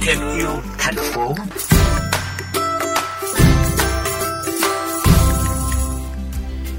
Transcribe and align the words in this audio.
thêm 0.00 0.18
yêu 0.36 0.48
thành 0.78 0.94
phố 1.14 1.34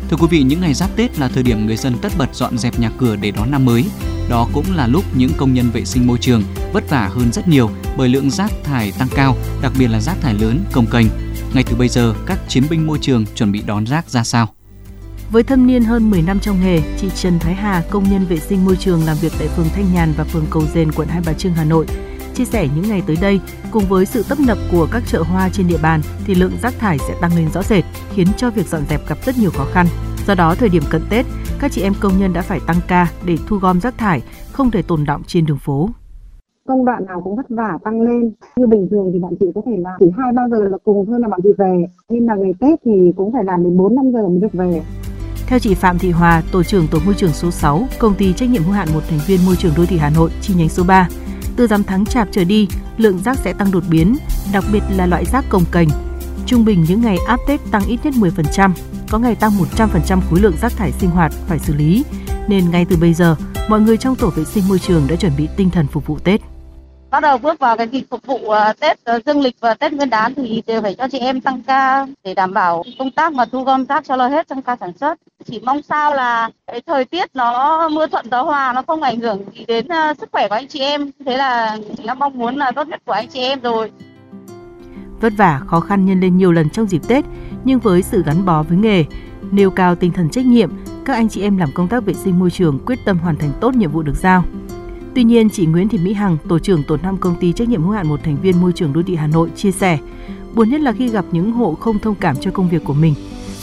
Thưa 0.10 0.18
quý 0.20 0.28
vị, 0.30 0.44
những 0.44 0.62
ngày 0.62 0.74
giáp 0.74 0.96
Tết 0.96 1.20
là 1.20 1.28
thời 1.28 1.44
điểm 1.44 1.66
người 1.66 1.78
dân 1.78 1.96
tất 2.02 2.12
bật 2.18 2.36
dọn 2.36 2.58
dẹp 2.58 2.80
nhà 2.80 2.92
cửa 2.98 3.16
để 3.16 3.32
đón 3.32 3.52
năm 3.52 3.66
mới. 3.66 3.86
Đó 4.30 4.48
cũng 4.54 4.66
là 4.76 4.88
lúc 4.88 5.04
những 5.16 5.32
công 5.38 5.54
nhân 5.54 5.70
vệ 5.74 5.86
sinh 5.86 6.08
môi 6.08 6.18
trường 6.22 6.44
vất 6.74 6.90
vả 6.90 7.10
hơn 7.14 7.32
rất 7.32 7.48
nhiều 7.48 7.70
bởi 7.98 8.10
lượng 8.10 8.32
rác 8.32 8.52
thải 8.64 8.92
tăng 9.00 9.08
cao, 9.16 9.36
đặc 9.62 9.72
biệt 9.80 9.88
là 9.88 10.00
rác 10.00 10.16
thải 10.22 10.34
lớn, 10.34 10.66
công 10.72 10.86
kênh. 10.86 11.08
Ngay 11.54 11.64
từ 11.64 11.76
bây 11.76 11.90
giờ, 11.90 12.14
các 12.26 12.40
chiến 12.48 12.64
binh 12.70 12.88
môi 12.88 12.98
trường 13.02 13.26
chuẩn 13.36 13.52
bị 13.52 13.62
đón 13.66 13.86
rác 13.86 14.10
ra 14.10 14.24
sao? 14.24 14.54
Với 15.32 15.44
thâm 15.44 15.68
niên 15.68 15.84
hơn 15.84 16.10
10 16.10 16.22
năm 16.22 16.40
trong 16.40 16.56
nghề, 16.64 16.82
chị 16.98 17.10
Trần 17.10 17.40
Thái 17.40 17.54
Hà, 17.54 17.84
công 17.92 18.04
nhân 18.04 18.26
vệ 18.30 18.38
sinh 18.38 18.66
môi 18.66 18.76
trường 18.76 19.00
làm 19.06 19.18
việc 19.22 19.32
tại 19.40 19.48
phường 19.48 19.66
Thanh 19.76 19.86
Nhàn 19.94 20.10
và 20.18 20.24
phường 20.24 20.46
Cầu 20.52 20.62
Dền, 20.74 20.92
quận 20.92 21.08
Hai 21.08 21.22
Bà 21.26 21.34
Trưng, 21.34 21.54
Hà 21.54 21.66
Nội, 21.66 21.86
chia 22.34 22.46
sẻ 22.46 22.68
những 22.76 22.90
ngày 22.90 23.04
tới 23.08 23.18
đây, 23.22 23.40
cùng 23.72 23.84
với 23.90 24.06
sự 24.06 24.24
tấp 24.30 24.38
nập 24.48 24.58
của 24.72 24.88
các 24.92 25.04
chợ 25.08 25.24
hoa 25.24 25.50
trên 25.54 25.68
địa 25.68 25.78
bàn 25.84 26.02
thì 26.26 26.36
lượng 26.36 26.52
rác 26.62 26.74
thải 26.80 26.98
sẽ 26.98 27.16
tăng 27.22 27.36
lên 27.36 27.50
rõ 27.54 27.64
rệt, 27.64 27.84
khiến 28.14 28.28
cho 28.38 28.50
việc 28.50 28.68
dọn 28.68 28.82
dẹp 28.90 29.00
gặp 29.10 29.18
rất 29.26 29.36
nhiều 29.40 29.52
khó 29.54 29.66
khăn. 29.72 29.86
Do 30.28 30.36
đó, 30.36 30.56
thời 30.56 30.70
điểm 30.70 30.84
cận 30.92 31.02
Tết, 31.10 31.26
các 31.60 31.72
chị 31.72 31.82
em 31.82 31.94
công 32.02 32.14
nhân 32.20 32.34
đã 32.34 32.42
phải 32.42 32.60
tăng 32.68 32.80
ca 32.88 33.08
để 33.26 33.38
thu 33.48 33.58
gom 33.58 33.82
rác 33.82 33.98
thải, 33.98 34.22
không 34.52 34.72
thể 34.72 34.82
tồn 34.82 35.06
động 35.06 35.22
trên 35.28 35.46
đường 35.46 35.60
phố. 35.60 35.90
Công 36.68 36.86
đoạn 36.86 37.06
nào 37.06 37.22
cũng 37.22 37.36
vất 37.36 37.50
vả 37.50 37.78
tăng 37.84 38.02
lên. 38.02 38.32
Như 38.56 38.68
bình 38.68 38.88
thường 38.92 39.10
thì 39.14 39.20
bọn 39.20 39.34
chị 39.40 39.46
có 39.56 39.62
thể 39.66 39.72
làm 39.78 39.94
chỉ 40.00 40.06
hai 40.18 40.34
ba 40.34 40.48
giờ 40.52 40.58
là 40.70 40.78
cùng 40.84 41.06
thôi 41.06 41.20
là 41.20 41.28
bọn 41.28 41.40
chị 41.44 41.50
về. 41.58 41.86
Nhưng 42.10 42.26
mà 42.26 42.36
ngày 42.36 42.54
tết 42.60 42.80
thì 42.86 43.12
cũng 43.16 43.34
phải 43.34 43.44
làm 43.44 43.64
đến 43.64 43.78
bốn 43.78 43.96
năm 43.96 44.12
giờ 44.14 44.28
mới 44.28 44.40
được 44.40 44.54
về 44.54 44.82
theo 45.50 45.60
chị 45.60 45.74
Phạm 45.74 46.00
Thị 46.00 46.12
Hòa, 46.12 46.44
tổ 46.52 46.64
trưởng 46.64 46.88
tổ 46.88 47.00
môi 47.06 47.16
trường 47.18 47.34
số 47.34 47.52
6, 47.52 47.88
công 48.00 48.16
ty 48.16 48.34
trách 48.34 48.50
nhiệm 48.50 48.64
hữu 48.64 48.74
hạn 48.74 48.88
một 48.94 49.02
thành 49.10 49.20
viên 49.28 49.46
môi 49.46 49.56
trường 49.56 49.74
đô 49.78 49.86
thị 49.86 49.98
Hà 49.98 50.10
Nội 50.10 50.32
chi 50.42 50.54
nhánh 50.54 50.70
số 50.70 50.84
3, 50.84 51.08
từ 51.56 51.68
rằm 51.68 51.84
tháng 51.84 52.06
chạp 52.06 52.28
trở 52.32 52.44
đi, 52.44 52.68
lượng 52.98 53.20
rác 53.26 53.38
sẽ 53.38 53.54
tăng 53.54 53.72
đột 53.72 53.84
biến, 53.90 54.18
đặc 54.54 54.64
biệt 54.72 54.84
là 54.96 55.06
loại 55.06 55.26
rác 55.26 55.46
cồng 55.50 55.64
cành. 55.72 55.88
Trung 56.46 56.66
bình 56.66 56.86
những 56.88 57.02
ngày 57.02 57.18
áp 57.28 57.40
Tết 57.48 57.60
tăng 57.72 57.86
ít 57.86 58.00
nhất 58.04 58.14
10%, 58.14 58.72
có 59.10 59.20
ngày 59.20 59.36
tăng 59.36 59.52
100% 59.78 60.22
khối 60.30 60.40
lượng 60.40 60.58
rác 60.62 60.72
thải 60.78 60.92
sinh 60.92 61.10
hoạt 61.10 61.34
phải 61.48 61.60
xử 61.60 61.76
lý, 61.76 62.04
nên 62.48 62.72
ngay 62.72 62.86
từ 62.86 62.96
bây 62.96 63.14
giờ, 63.14 63.36
mọi 63.70 63.82
người 63.82 63.98
trong 63.98 64.16
tổ 64.16 64.30
vệ 64.30 64.44
sinh 64.44 64.68
môi 64.68 64.80
trường 64.80 65.08
đã 65.08 65.16
chuẩn 65.16 65.32
bị 65.38 65.48
tinh 65.58 65.70
thần 65.70 65.88
phục 65.88 66.08
vụ 66.08 66.20
Tết 66.20 66.42
bắt 67.12 67.20
đầu 67.20 67.38
bước 67.38 67.60
vào 67.60 67.78
cái 67.78 67.88
kỳ 67.88 68.04
phục 68.10 68.26
vụ 68.26 68.38
ờ, 68.50 68.74
Tết 68.80 69.00
ờ, 69.04 69.20
dương 69.26 69.42
lịch 69.42 69.56
và 69.60 69.74
Tết 69.74 69.94
Nguyên 69.94 70.10
đán 70.10 70.34
thì 70.36 70.64
đều 70.68 70.82
phải 70.82 70.96
cho 70.96 71.08
chị 71.12 71.20
em 71.20 71.42
tăng 71.42 71.62
ca 71.62 72.08
để 72.24 72.34
đảm 72.34 72.54
bảo 72.54 72.84
công 73.00 73.12
tác 73.12 73.34
mà 73.34 73.46
thu 73.46 73.64
gom 73.64 73.86
rác 73.86 74.04
cho 74.06 74.16
nó 74.16 74.28
hết 74.28 74.48
trong 74.48 74.62
ca 74.62 74.76
sản 74.80 74.92
xuất. 75.00 75.20
Chỉ 75.46 75.60
mong 75.66 75.82
sao 75.82 76.16
là 76.16 76.50
cái 76.68 76.82
thời 76.88 77.06
tiết 77.06 77.30
nó 77.34 77.90
mưa 77.90 78.08
thuận 78.08 78.26
gió 78.32 78.42
hòa 78.44 78.74
nó 78.74 78.82
không 78.88 79.02
ảnh 79.02 79.20
hưởng 79.20 79.46
gì 79.54 79.66
đến 79.68 79.88
ờ, 79.88 80.14
sức 80.20 80.30
khỏe 80.32 80.48
của 80.48 80.56
anh 80.56 80.68
chị 80.68 80.80
em. 80.80 81.12
Thế 81.26 81.38
là 81.38 81.78
nó 82.04 82.14
mong 82.14 82.38
muốn 82.38 82.56
là 82.56 82.72
tốt 82.72 82.88
nhất 82.88 83.02
của 83.06 83.14
anh 83.14 83.28
chị 83.28 83.40
em 83.40 83.60
rồi. 83.60 83.92
Vất 85.22 85.34
vả, 85.38 85.62
khó 85.68 85.80
khăn 85.80 86.06
nhân 86.06 86.20
lên 86.20 86.38
nhiều 86.38 86.52
lần 86.52 86.70
trong 86.70 86.88
dịp 86.88 87.02
Tết, 87.08 87.26
nhưng 87.64 87.80
với 87.80 88.02
sự 88.02 88.24
gắn 88.26 88.46
bó 88.46 88.64
với 88.64 88.78
nghề, 88.78 89.06
nêu 89.52 89.72
cao 89.72 89.96
tinh 89.96 90.12
thần 90.12 90.30
trách 90.30 90.46
nhiệm, 90.46 90.70
các 91.06 91.14
anh 91.14 91.30
chị 91.30 91.42
em 91.42 91.58
làm 91.58 91.70
công 91.74 91.88
tác 91.88 92.06
vệ 92.06 92.14
sinh 92.14 92.40
môi 92.40 92.52
trường 92.52 92.80
quyết 92.86 93.00
tâm 93.06 93.18
hoàn 93.18 93.36
thành 93.36 93.52
tốt 93.62 93.76
nhiệm 93.76 93.92
vụ 93.92 94.02
được 94.02 94.16
giao. 94.16 94.44
Tuy 95.16 95.24
nhiên, 95.24 95.50
chị 95.50 95.66
Nguyễn 95.66 95.90
Thị 95.90 95.98
Mỹ 95.98 96.14
Hằng, 96.14 96.38
tổ 96.50 96.60
trưởng 96.60 96.84
tổ 96.84 96.98
5 96.98 97.18
công 97.18 97.36
ty 97.36 97.54
trách 97.54 97.70
nhiệm 97.70 97.84
hữu 97.84 97.92
hạn 97.92 98.08
một 98.08 98.20
thành 98.24 98.38
viên 98.42 98.62
môi 98.62 98.74
trường 98.74 98.94
đô 98.94 99.02
thị 99.04 99.16
Hà 99.16 99.28
Nội 99.28 99.50
chia 99.56 99.72
sẻ, 99.72 99.98
buồn 100.56 100.70
nhất 100.70 100.82
là 100.82 100.92
khi 100.92 101.10
gặp 101.10 101.26
những 101.32 101.52
hộ 101.52 101.76
không 101.80 102.00
thông 102.00 102.16
cảm 102.16 102.36
cho 102.42 102.52
công 102.52 102.70
việc 102.70 102.84
của 102.84 102.94
mình. 102.94 103.14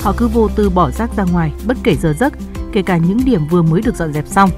Họ 0.00 0.14
cứ 0.16 0.28
vô 0.28 0.48
tư 0.48 0.70
bỏ 0.70 0.90
rác 0.90 1.16
ra 1.16 1.24
ngoài 1.32 1.52
bất 1.66 1.76
kể 1.82 1.94
giờ 1.94 2.14
giấc, 2.18 2.32
kể 2.72 2.82
cả 2.82 2.96
những 2.96 3.18
điểm 3.24 3.40
vừa 3.50 3.62
mới 3.62 3.82
được 3.82 3.96
dọn 3.96 4.12
dẹp 4.12 4.26
xong. 4.26 4.50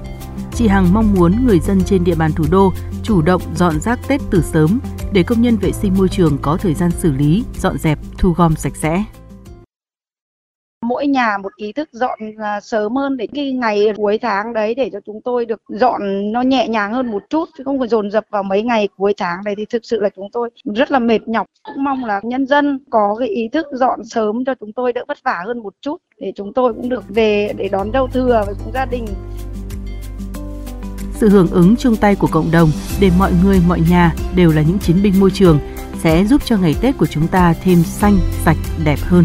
Chị 0.54 0.68
Hằng 0.68 0.94
mong 0.94 1.14
muốn 1.14 1.46
người 1.46 1.58
dân 1.60 1.80
trên 1.86 2.04
địa 2.04 2.14
bàn 2.14 2.32
thủ 2.32 2.44
đô 2.50 2.72
chủ 3.02 3.22
động 3.22 3.42
dọn 3.54 3.80
rác 3.80 4.08
Tết 4.08 4.20
từ 4.30 4.42
sớm 4.42 4.78
để 5.12 5.22
công 5.22 5.42
nhân 5.42 5.56
vệ 5.56 5.72
sinh 5.72 5.94
môi 5.98 6.08
trường 6.08 6.38
có 6.38 6.56
thời 6.56 6.74
gian 6.74 6.90
xử 6.90 7.12
lý, 7.12 7.44
dọn 7.58 7.78
dẹp, 7.78 7.98
thu 8.18 8.32
gom 8.32 8.56
sạch 8.56 8.76
sẽ 8.76 9.04
mỗi 10.88 11.06
nhà 11.06 11.38
một 11.38 11.52
ý 11.56 11.72
thức 11.72 11.88
dọn 11.92 12.18
à, 12.38 12.60
sớm 12.60 12.96
hơn 12.96 13.16
để 13.16 13.26
cái 13.34 13.52
ngày 13.52 13.92
cuối 13.96 14.18
tháng 14.18 14.52
đấy 14.52 14.74
để 14.74 14.90
cho 14.92 14.98
chúng 15.06 15.20
tôi 15.24 15.46
được 15.46 15.62
dọn 15.68 16.32
nó 16.32 16.42
nhẹ 16.42 16.68
nhàng 16.68 16.92
hơn 16.92 17.10
một 17.10 17.22
chút 17.30 17.48
chứ 17.58 17.64
không 17.64 17.78
phải 17.78 17.88
dồn 17.88 18.10
dập 18.10 18.24
vào 18.30 18.42
mấy 18.42 18.62
ngày 18.62 18.88
cuối 18.96 19.14
tháng 19.16 19.38
này 19.44 19.54
thì 19.56 19.64
thực 19.64 19.84
sự 19.84 20.00
là 20.00 20.08
chúng 20.16 20.28
tôi 20.32 20.50
rất 20.64 20.90
là 20.90 20.98
mệt 20.98 21.28
nhọc. 21.28 21.46
Cũng 21.62 21.84
mong 21.84 22.04
là 22.04 22.20
nhân 22.24 22.46
dân 22.46 22.78
có 22.90 23.16
cái 23.18 23.28
ý 23.28 23.48
thức 23.48 23.66
dọn 23.72 24.04
sớm 24.04 24.44
cho 24.44 24.54
chúng 24.60 24.72
tôi 24.72 24.92
đỡ 24.92 25.04
vất 25.08 25.18
vả 25.24 25.42
hơn 25.46 25.58
một 25.58 25.74
chút 25.80 25.96
để 26.18 26.32
chúng 26.36 26.52
tôi 26.52 26.74
cũng 26.74 26.88
được 26.88 27.04
về 27.08 27.52
để 27.56 27.68
đón 27.68 27.90
giao 27.92 28.08
thừa 28.08 28.42
với 28.46 28.54
cùng 28.64 28.72
gia 28.72 28.84
đình. 28.84 29.06
Sự 31.14 31.28
hưởng 31.28 31.50
ứng 31.50 31.76
chung 31.76 31.96
tay 31.96 32.14
của 32.14 32.28
cộng 32.32 32.50
đồng 32.52 32.68
để 33.00 33.10
mọi 33.18 33.32
người 33.44 33.60
mọi 33.68 33.80
nhà 33.90 34.14
đều 34.36 34.50
là 34.50 34.62
những 34.62 34.78
chiến 34.78 34.96
binh 35.02 35.20
môi 35.20 35.30
trường 35.30 35.58
sẽ 35.98 36.24
giúp 36.24 36.42
cho 36.44 36.56
ngày 36.56 36.74
Tết 36.80 36.98
của 36.98 37.06
chúng 37.06 37.26
ta 37.28 37.54
thêm 37.62 37.78
xanh, 37.82 38.18
sạch, 38.44 38.56
đẹp 38.84 38.98
hơn. 39.02 39.24